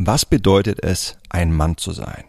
[0.00, 2.22] Was bedeutet es, ein Mann zu sein?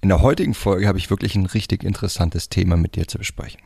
[0.00, 3.60] In der heutigen Folge habe ich wirklich ein richtig interessantes Thema mit dir zu besprechen.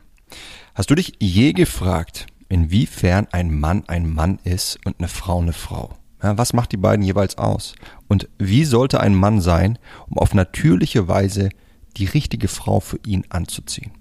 [0.75, 5.53] Hast du dich je gefragt, inwiefern ein Mann ein Mann ist und eine Frau eine
[5.53, 5.97] Frau?
[6.21, 7.73] Ja, was macht die beiden jeweils aus?
[8.09, 9.79] Und wie sollte ein Mann sein,
[10.09, 11.51] um auf natürliche Weise
[11.95, 13.93] die richtige Frau für ihn anzuziehen?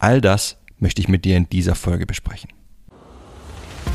[0.00, 2.50] All das möchte ich mit dir in dieser Folge besprechen.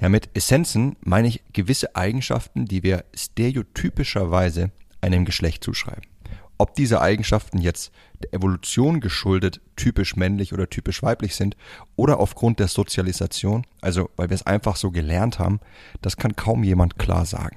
[0.00, 6.02] Ja, mit Essenzen meine ich gewisse Eigenschaften, die wir stereotypischerweise einem Geschlecht zuschreiben.
[6.58, 7.90] Ob diese Eigenschaften jetzt
[8.22, 11.56] der Evolution geschuldet typisch männlich oder typisch weiblich sind
[11.96, 15.58] oder aufgrund der Sozialisation, also weil wir es einfach so gelernt haben,
[16.02, 17.56] das kann kaum jemand klar sagen.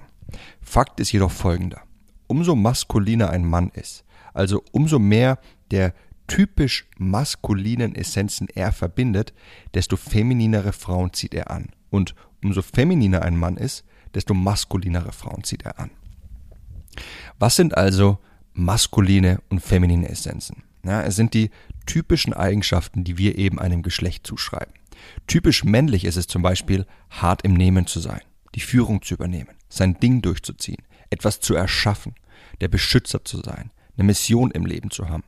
[0.62, 1.82] Fakt ist jedoch folgender.
[2.28, 5.38] Umso maskuliner ein Mann ist, also umso mehr
[5.70, 5.94] der
[6.28, 9.34] typisch maskulinen Essenzen er verbindet,
[9.74, 11.70] desto femininere Frauen zieht er an.
[11.90, 13.84] Und umso femininer ein Mann ist,
[14.14, 15.92] desto maskulinere Frauen zieht er an.
[17.40, 18.20] Was sind also
[18.54, 20.64] maskuline und feminine Essenzen?
[20.84, 21.50] Ja, es sind die
[21.86, 24.74] typischen Eigenschaften, die wir eben einem Geschlecht zuschreiben.
[25.28, 28.22] Typisch männlich ist es zum Beispiel, hart im Nehmen zu sein,
[28.54, 32.16] die Führung zu übernehmen, sein Ding durchzuziehen, etwas zu erschaffen,
[32.62, 35.24] der Beschützer zu sein, eine Mission im Leben zu haben.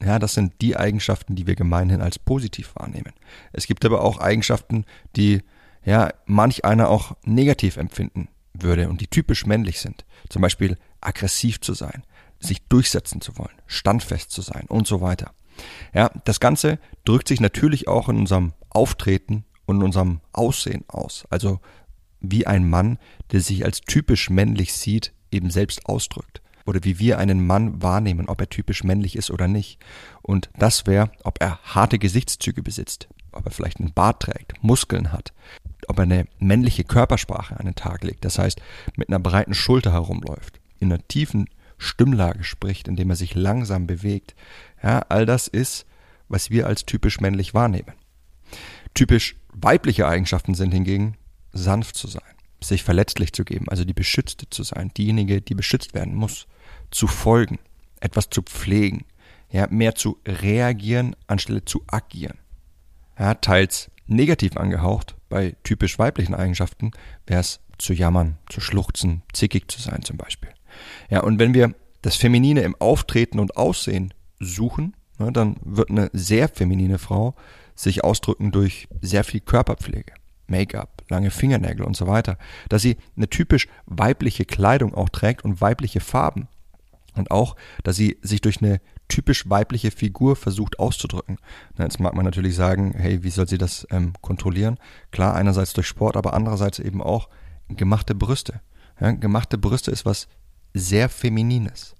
[0.00, 3.12] Ja, das sind die Eigenschaften, die wir gemeinhin als positiv wahrnehmen.
[3.52, 4.84] Es gibt aber auch Eigenschaften,
[5.16, 5.42] die
[5.84, 10.04] ja manch einer auch negativ empfinden würde und die typisch männlich sind.
[10.28, 12.02] Zum Beispiel aggressiv zu sein,
[12.40, 15.32] sich durchsetzen zu wollen, standfest zu sein und so weiter.
[15.92, 21.24] Ja, das Ganze drückt sich natürlich auch in unserem Auftreten und in unserem Aussehen aus.
[21.30, 21.60] Also
[22.20, 22.98] wie ein Mann,
[23.32, 26.42] der sich als typisch männlich sieht, eben selbst ausdrückt.
[26.66, 29.78] Oder wie wir einen Mann wahrnehmen, ob er typisch männlich ist oder nicht.
[30.22, 35.12] Und das wäre, ob er harte Gesichtszüge besitzt, ob er vielleicht einen Bart trägt, Muskeln
[35.12, 35.32] hat,
[35.88, 38.60] ob er eine männliche Körpersprache an den Tag legt, das heißt
[38.96, 44.34] mit einer breiten Schulter herumläuft, in einer tiefen Stimmlage spricht, indem er sich langsam bewegt.
[44.82, 45.86] Ja, all das ist,
[46.28, 47.92] was wir als typisch männlich wahrnehmen.
[48.94, 51.16] Typisch weibliche Eigenschaften sind hingegen
[51.52, 52.22] sanft zu sein,
[52.60, 56.46] sich verletzlich zu geben, also die Beschützte zu sein, diejenige, die beschützt werden muss,
[56.90, 57.58] zu folgen,
[58.00, 59.04] etwas zu pflegen,
[59.50, 62.38] ja, mehr zu reagieren anstelle zu agieren.
[63.18, 66.90] Ja, teils negativ angehaucht, bei typisch weiblichen Eigenschaften
[67.26, 70.50] wäre es zu jammern, zu schluchzen, zickig zu sein zum Beispiel.
[71.10, 76.10] Ja, und wenn wir das Feminine im Auftreten und Aussehen suchen, ne, dann wird eine
[76.12, 77.34] sehr feminine Frau
[77.74, 80.12] sich ausdrücken durch sehr viel Körperpflege,
[80.46, 82.38] Make-up, lange Fingernägel und so weiter,
[82.68, 86.48] dass sie eine typisch weibliche Kleidung auch trägt und weibliche Farben.
[87.14, 91.38] Und auch, dass sie sich durch eine typisch weibliche Figur versucht auszudrücken.
[91.78, 94.78] Jetzt mag man natürlich sagen, hey, wie soll sie das ähm, kontrollieren?
[95.10, 97.28] Klar, einerseits durch Sport, aber andererseits eben auch
[97.68, 98.60] gemachte Brüste.
[99.00, 100.28] Ja, gemachte Brüste ist was
[100.74, 101.94] sehr Feminines.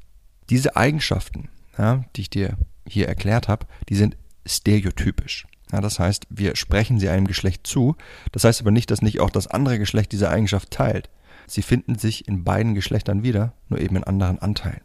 [0.50, 5.46] Diese Eigenschaften, ja, die ich dir hier erklärt habe, die sind stereotypisch.
[5.72, 7.96] Ja, das heißt, wir sprechen sie einem Geschlecht zu.
[8.32, 11.10] Das heißt aber nicht, dass nicht auch das andere Geschlecht diese Eigenschaft teilt.
[11.46, 14.80] Sie finden sich in beiden Geschlechtern wieder, nur eben in anderen Anteilen.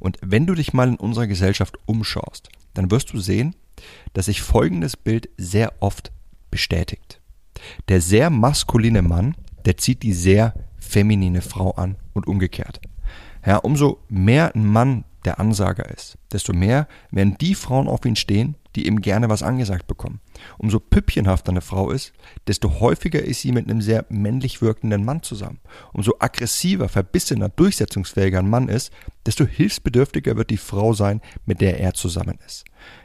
[0.00, 3.54] Und wenn du dich mal in unserer Gesellschaft umschaust, dann wirst du sehen,
[4.12, 6.12] dass sich folgendes Bild sehr oft
[6.50, 7.20] bestätigt.
[7.88, 12.80] Der sehr maskuline Mann, der zieht die sehr feminine Frau an und umgekehrt.
[13.46, 18.16] Ja, umso mehr ein Mann der Ansager ist, desto mehr werden die Frauen auf ihn
[18.16, 20.20] stehen, die ihm gerne was angesagt bekommen.
[20.58, 22.12] Umso püppchenhafter eine Frau ist,
[22.46, 25.60] desto häufiger ist sie mit einem sehr männlich wirkenden Mann zusammen.
[25.92, 28.92] Umso aggressiver, verbissener, durchsetzungsfähiger ein Mann ist,
[29.26, 32.64] desto hilfsbedürftiger wird die Frau sein, mit der er zusammen ist.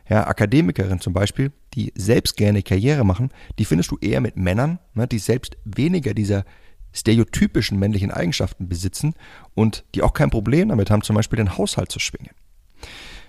[0.10, 3.30] Ja, Akademikerinnen zum Beispiel, die selbst gerne Karriere machen,
[3.60, 6.46] die findest du eher mit Männern, ne, die selbst weniger dieser
[6.94, 9.16] stereotypischen männlichen Eigenschaften besitzen
[9.56, 12.32] und die auch kein Problem damit haben, zum Beispiel den Haushalt zu schwingen.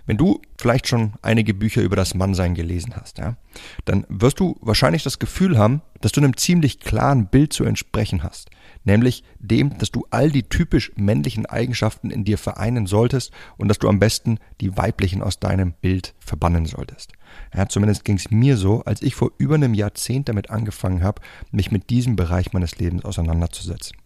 [0.07, 3.37] Wenn du vielleicht schon einige Bücher über das Mannsein gelesen hast, ja,
[3.85, 8.23] dann wirst du wahrscheinlich das Gefühl haben, dass du einem ziemlich klaren Bild zu entsprechen
[8.23, 8.51] hast.
[8.85, 13.79] Nämlich dem, dass du all die typisch männlichen Eigenschaften in dir vereinen solltest und dass
[13.79, 17.13] du am besten die weiblichen aus deinem Bild verbannen solltest.
[17.55, 21.21] Ja, zumindest ging es mir so, als ich vor über einem Jahrzehnt damit angefangen habe,
[21.51, 23.97] mich mit diesem Bereich meines Lebens auseinanderzusetzen.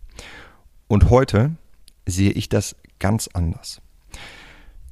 [0.88, 1.52] Und heute
[2.06, 3.80] sehe ich das ganz anders.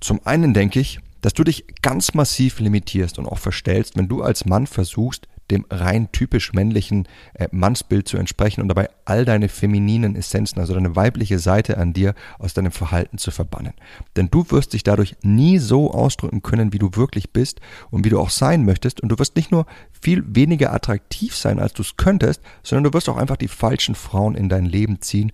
[0.01, 4.23] Zum einen denke ich, dass du dich ganz massiv limitierst und auch verstellst, wenn du
[4.23, 9.49] als Mann versuchst, dem rein typisch männlichen äh, Mannsbild zu entsprechen und dabei all deine
[9.49, 13.75] femininen Essenzen, also deine weibliche Seite an dir aus deinem Verhalten zu verbannen.
[14.17, 17.61] Denn du wirst dich dadurch nie so ausdrücken können, wie du wirklich bist
[17.91, 19.01] und wie du auch sein möchtest.
[19.01, 19.67] Und du wirst nicht nur
[20.01, 23.95] viel weniger attraktiv sein, als du es könntest, sondern du wirst auch einfach die falschen
[23.95, 25.33] Frauen in dein Leben ziehen,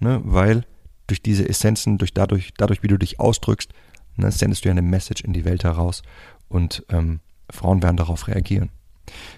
[0.00, 0.64] ne, weil
[1.06, 3.72] durch diese Essenzen, durch dadurch, dadurch, wie du dich ausdrückst,
[4.16, 6.02] ne, sendest du ja eine Message in die Welt heraus
[6.48, 7.20] und ähm,
[7.50, 8.70] Frauen werden darauf reagieren.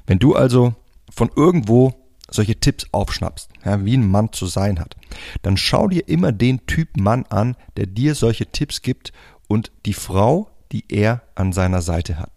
[0.06, 0.74] Wenn du also
[1.10, 1.94] von irgendwo
[2.30, 4.96] solche Tipps aufschnappst, ja, wie ein Mann zu sein hat,
[5.42, 9.12] dann schau dir immer den Typ Mann an, der dir solche Tipps gibt
[9.48, 12.30] und die Frau, die er an seiner Seite hat.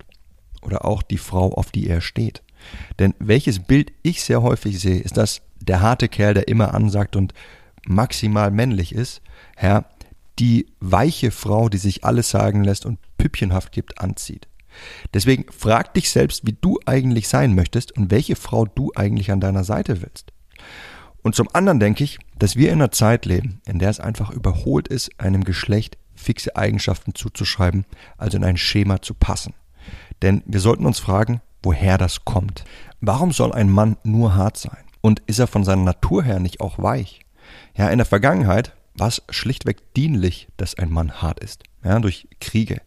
[0.61, 2.41] Oder auch die Frau, auf die er steht.
[2.99, 7.15] Denn welches Bild ich sehr häufig sehe, ist das der harte Kerl, der immer ansagt
[7.15, 7.33] und
[7.87, 9.21] maximal männlich ist,
[9.61, 9.85] ja,
[10.39, 14.47] die weiche Frau, die sich alles sagen lässt und püppchenhaft gibt, anzieht.
[15.13, 19.39] Deswegen frag dich selbst, wie du eigentlich sein möchtest und welche Frau du eigentlich an
[19.39, 20.31] deiner Seite willst.
[21.21, 24.29] Und zum anderen denke ich, dass wir in einer Zeit leben, in der es einfach
[24.29, 27.85] überholt ist, einem Geschlecht fixe Eigenschaften zuzuschreiben,
[28.17, 29.53] also in ein Schema zu passen.
[30.21, 32.63] Denn wir sollten uns fragen, woher das kommt.
[33.01, 34.77] Warum soll ein Mann nur hart sein?
[35.01, 37.21] Und ist er von seiner Natur her nicht auch weich?
[37.75, 41.63] Ja, in der Vergangenheit war es schlichtweg dienlich, dass ein Mann hart ist.
[41.83, 42.81] Ja, durch Kriege,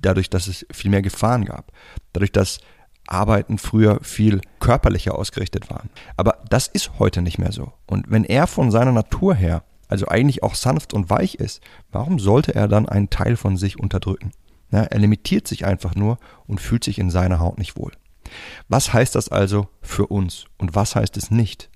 [0.00, 1.72] dadurch, dass es viel mehr Gefahren gab,
[2.12, 2.60] dadurch, dass
[3.06, 5.90] Arbeiten früher viel körperlicher ausgerichtet waren.
[6.16, 7.72] Aber das ist heute nicht mehr so.
[7.86, 12.18] Und wenn er von seiner Natur her, also eigentlich auch sanft und weich ist, warum
[12.18, 14.32] sollte er dann einen Teil von sich unterdrücken?
[14.70, 17.92] Ja, er limitiert sich einfach nur und fühlt sich in seiner Haut nicht wohl.
[18.68, 21.70] Was heißt das also für uns und was heißt es nicht?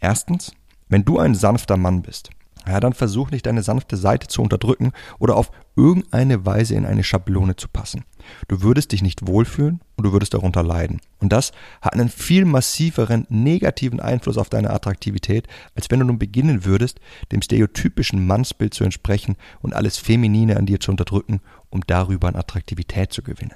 [0.00, 0.52] Erstens,
[0.88, 2.28] wenn du ein sanfter Mann bist,
[2.66, 5.50] ja, dann versuch nicht deine sanfte Seite zu unterdrücken oder auf
[5.80, 8.04] irgendeine Weise in eine Schablone zu passen.
[8.48, 11.00] Du würdest dich nicht wohlfühlen und du würdest darunter leiden.
[11.20, 16.18] Und das hat einen viel massiveren negativen Einfluss auf deine Attraktivität, als wenn du nun
[16.18, 17.00] beginnen würdest,
[17.32, 21.40] dem stereotypischen Mannsbild zu entsprechen und alles Feminine an dir zu unterdrücken,
[21.70, 23.54] um darüber an Attraktivität zu gewinnen.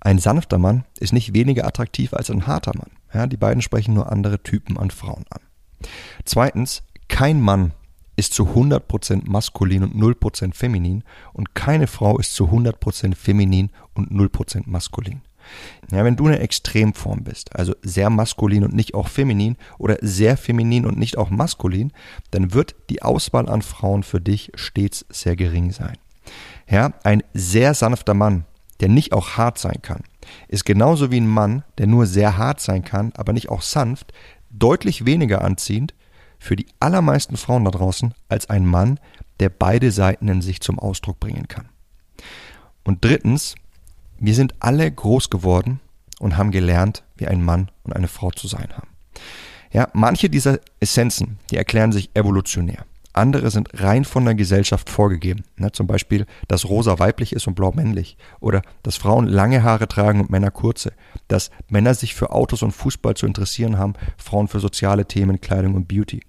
[0.00, 2.92] Ein sanfter Mann ist nicht weniger attraktiv als ein harter Mann.
[3.12, 5.40] Ja, die beiden sprechen nur andere Typen an Frauen an.
[6.24, 7.72] Zweitens, kein Mann
[8.18, 14.10] ist zu 100% maskulin und 0% feminin und keine Frau ist zu 100% feminin und
[14.10, 15.22] 0% maskulin.
[15.92, 20.36] Ja, wenn du eine Extremform bist, also sehr maskulin und nicht auch feminin oder sehr
[20.36, 21.92] feminin und nicht auch maskulin,
[22.32, 25.96] dann wird die Auswahl an Frauen für dich stets sehr gering sein.
[26.68, 28.44] Ja, ein sehr sanfter Mann,
[28.80, 30.02] der nicht auch hart sein kann,
[30.48, 34.12] ist genauso wie ein Mann, der nur sehr hart sein kann, aber nicht auch sanft,
[34.50, 35.94] deutlich weniger anziehend
[36.38, 39.00] für die allermeisten Frauen da draußen als ein Mann,
[39.40, 41.68] der beide Seiten in sich zum Ausdruck bringen kann.
[42.84, 43.54] Und drittens,
[44.18, 45.80] wir sind alle groß geworden
[46.18, 48.88] und haben gelernt, wie ein Mann und eine Frau zu sein haben.
[49.70, 52.84] Ja, manche dieser Essenzen, die erklären sich evolutionär.
[53.18, 55.44] Andere sind rein von der Gesellschaft vorgegeben.
[55.56, 58.16] Ne, zum Beispiel, dass rosa weiblich ist und blau männlich.
[58.40, 60.92] Oder dass Frauen lange Haare tragen und Männer kurze.
[61.26, 65.74] Dass Männer sich für Autos und Fußball zu interessieren haben, Frauen für soziale Themen, Kleidung
[65.74, 66.20] und Beauty.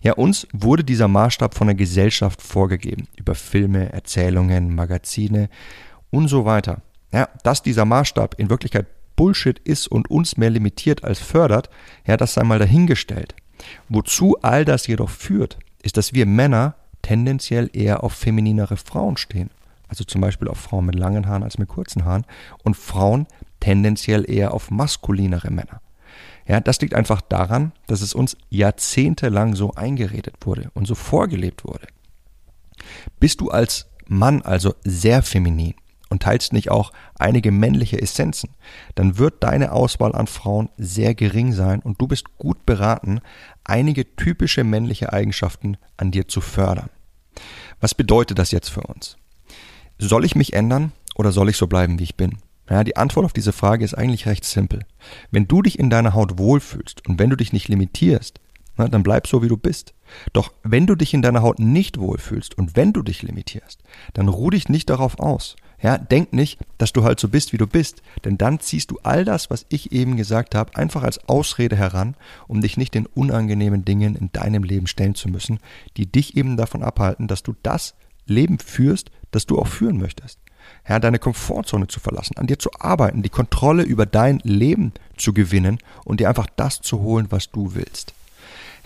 [0.00, 3.08] Ja, uns wurde dieser Maßstab von der Gesellschaft vorgegeben.
[3.16, 5.48] Über Filme, Erzählungen, Magazine
[6.10, 6.82] und so weiter.
[7.12, 8.86] Ja, dass dieser Maßstab in Wirklichkeit
[9.16, 11.70] Bullshit ist und uns mehr limitiert als fördert,
[12.06, 13.34] ja, das sei mal dahingestellt.
[13.88, 19.50] Wozu all das jedoch führt, ist, dass wir Männer tendenziell eher auf femininere Frauen stehen.
[19.88, 22.26] Also zum Beispiel auf Frauen mit langen Haaren als mit kurzen Haaren
[22.62, 23.26] und Frauen
[23.60, 25.80] tendenziell eher auf maskulinere Männer.
[26.46, 31.64] Ja, das liegt einfach daran, dass es uns jahrzehntelang so eingeredet wurde und so vorgelebt
[31.64, 31.86] wurde.
[33.20, 35.74] Bist du als Mann also sehr feminin
[36.08, 38.50] und teilst nicht auch einige männliche Essenzen,
[38.94, 43.20] dann wird deine Auswahl an Frauen sehr gering sein und du bist gut beraten,
[43.64, 46.90] einige typische männliche Eigenschaften an dir zu fördern.
[47.80, 49.16] Was bedeutet das jetzt für uns?
[49.98, 52.38] Soll ich mich ändern oder soll ich so bleiben, wie ich bin?
[52.70, 54.80] Ja, die Antwort auf diese Frage ist eigentlich recht simpel.
[55.30, 58.40] Wenn du dich in deiner Haut wohlfühlst und wenn du dich nicht limitierst,
[58.76, 59.94] na, dann bleib so, wie du bist.
[60.32, 63.82] Doch wenn du dich in deiner Haut nicht wohlfühlst und wenn du dich limitierst,
[64.14, 65.56] dann ruh dich nicht darauf aus.
[65.80, 68.98] Ja, denk nicht, dass du halt so bist, wie du bist, denn dann ziehst du
[69.04, 72.16] all das, was ich eben gesagt habe, einfach als Ausrede heran,
[72.48, 75.60] um dich nicht den unangenehmen Dingen in deinem Leben stellen zu müssen,
[75.96, 77.94] die dich eben davon abhalten, dass du das
[78.26, 80.40] Leben führst, das du auch führen möchtest.
[80.88, 85.32] Ja, deine Komfortzone zu verlassen, an dir zu arbeiten, die Kontrolle über dein Leben zu
[85.32, 88.12] gewinnen und dir einfach das zu holen, was du willst.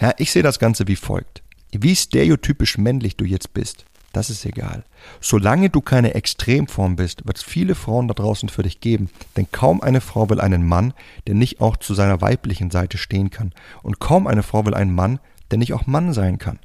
[0.01, 1.43] Ja, ich sehe das Ganze wie folgt.
[1.73, 4.85] Wie stereotypisch männlich du jetzt bist, das ist egal.
[5.21, 9.47] Solange du keine Extremform bist, wird es viele Frauen da draußen für dich geben, denn
[9.53, 10.95] kaum eine Frau will einen Mann,
[11.27, 13.53] der nicht auch zu seiner weiblichen Seite stehen kann.
[13.83, 15.19] Und kaum eine Frau will einen Mann,
[15.51, 16.59] der nicht auch Mann sein kann.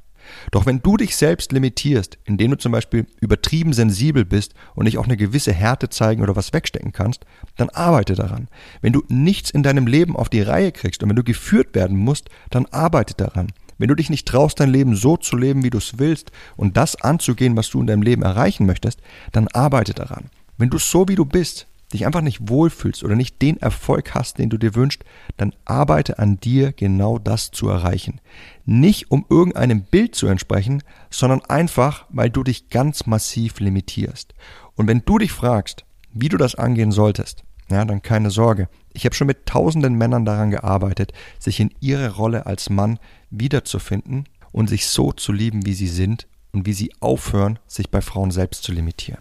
[0.50, 4.98] Doch wenn du dich selbst limitierst, indem du zum Beispiel übertrieben sensibel bist und nicht
[4.98, 7.24] auch eine gewisse Härte zeigen oder was wegstecken kannst,
[7.56, 8.48] dann arbeite daran.
[8.80, 11.96] Wenn du nichts in deinem Leben auf die Reihe kriegst und wenn du geführt werden
[11.96, 13.48] musst, dann arbeite daran.
[13.78, 16.76] Wenn du dich nicht traust, dein Leben so zu leben, wie du es willst und
[16.76, 19.00] das anzugehen, was du in deinem Leben erreichen möchtest,
[19.32, 20.26] dann arbeite daran.
[20.56, 24.38] Wenn du so wie du bist, dich einfach nicht wohlfühlst oder nicht den Erfolg hast,
[24.38, 25.04] den du dir wünschst,
[25.36, 28.20] dann arbeite an dir, genau das zu erreichen.
[28.66, 34.34] Nicht um irgendeinem Bild zu entsprechen, sondern einfach, weil du dich ganz massiv limitierst.
[34.74, 38.68] Und wenn du dich fragst, wie du das angehen solltest, ja, dann keine Sorge.
[38.92, 42.98] Ich habe schon mit tausenden Männern daran gearbeitet, sich in ihre Rolle als Mann
[43.30, 48.00] wiederzufinden und sich so zu lieben, wie sie sind und wie sie aufhören, sich bei
[48.00, 49.20] Frauen selbst zu limitieren.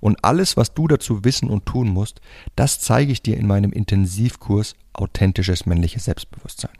[0.00, 2.20] Und alles, was du dazu wissen und tun musst,
[2.56, 6.72] das zeige ich dir in meinem Intensivkurs Authentisches männliches Selbstbewusstsein.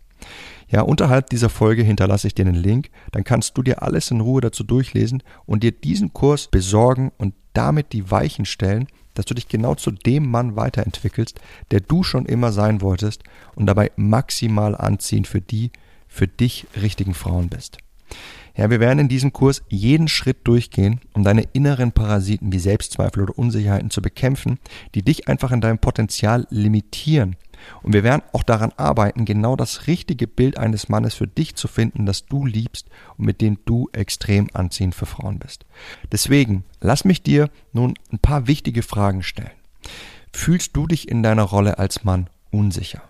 [0.68, 4.20] Ja, unterhalb dieser Folge hinterlasse ich dir einen Link, dann kannst du dir alles in
[4.20, 9.34] Ruhe dazu durchlesen und dir diesen Kurs besorgen und damit die Weichen stellen, dass du
[9.34, 11.40] dich genau zu dem Mann weiterentwickelst,
[11.70, 13.24] der du schon immer sein wolltest
[13.54, 15.70] und dabei maximal anziehend für die,
[16.08, 17.78] für dich richtigen Frauen bist.
[18.56, 23.22] Ja, wir werden in diesem Kurs jeden Schritt durchgehen, um deine inneren Parasiten wie Selbstzweifel
[23.22, 24.58] oder Unsicherheiten zu bekämpfen,
[24.94, 27.36] die dich einfach in deinem Potenzial limitieren.
[27.82, 31.68] Und wir werden auch daran arbeiten, genau das richtige Bild eines Mannes für dich zu
[31.68, 35.64] finden, das du liebst und mit dem du extrem anziehend für Frauen bist.
[36.12, 39.50] Deswegen, lass mich dir nun ein paar wichtige Fragen stellen.
[40.32, 43.02] Fühlst du dich in deiner Rolle als Mann unsicher?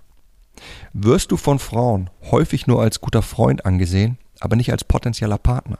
[0.92, 5.78] Wirst du von Frauen häufig nur als guter Freund angesehen aber nicht als potenzieller Partner.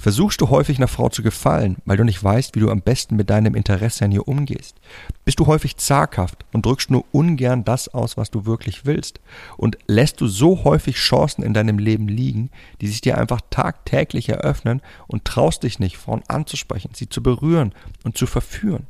[0.00, 3.16] Versuchst du häufig einer Frau zu gefallen, weil du nicht weißt, wie du am besten
[3.16, 4.76] mit deinem Interesse an ihr umgehst?
[5.24, 9.20] Bist du häufig zaghaft und drückst nur ungern das aus, was du wirklich willst?
[9.56, 12.50] Und lässt du so häufig Chancen in deinem Leben liegen,
[12.80, 17.72] die sich dir einfach tagtäglich eröffnen und traust dich nicht, Frauen anzusprechen, sie zu berühren
[18.04, 18.86] und zu verführen?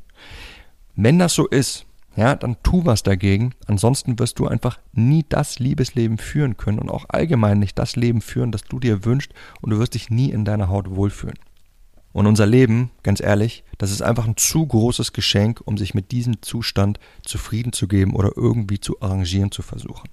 [0.95, 1.87] Wenn das so ist,
[2.19, 3.55] ja, dann tu was dagegen.
[3.67, 8.23] Ansonsten wirst du einfach nie das Liebesleben führen können und auch allgemein nicht das Leben
[8.23, 11.39] führen, das du dir wünschst und du wirst dich nie in deiner Haut wohlfühlen.
[12.13, 16.11] Und unser Leben, ganz ehrlich, das ist einfach ein zu großes Geschenk, um sich mit
[16.11, 20.09] diesem Zustand zufrieden zu geben oder irgendwie zu arrangieren zu versuchen.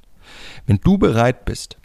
[0.68, 1.80] Wenn du bereit bist,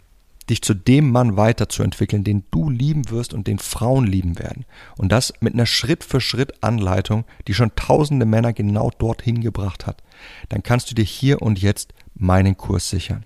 [0.51, 4.65] dich zu dem Mann weiterzuentwickeln, den du lieben wirst und den Frauen lieben werden.
[4.97, 10.03] Und das mit einer Schritt-für-Schritt-Anleitung, die schon tausende Männer genau dorthin gebracht hat.
[10.49, 13.25] Dann kannst du dir hier und jetzt meinen Kurs sichern.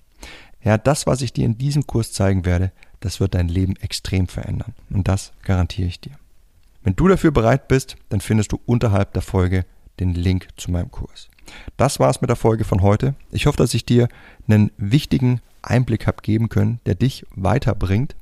[0.64, 4.28] Ja, das, was ich dir in diesem Kurs zeigen werde, das wird dein Leben extrem
[4.28, 4.74] verändern.
[4.90, 6.14] Und das garantiere ich dir.
[6.84, 9.66] Wenn du dafür bereit bist, dann findest du unterhalb der Folge
[10.00, 11.30] den Link zu meinem Kurs.
[11.78, 13.16] Das war's mit der Folge von heute.
[13.32, 14.08] Ich hoffe, dass ich dir
[14.48, 18.16] einen wichtigen Einblick habe geben können, der dich weiterbringt.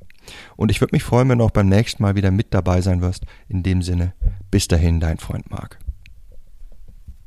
[0.56, 3.02] Und ich würde mich freuen, wenn du auch beim nächsten Mal wieder mit dabei sein
[3.02, 3.26] wirst.
[3.50, 4.14] In dem Sinne,
[4.52, 5.80] bis dahin, dein Freund Marc.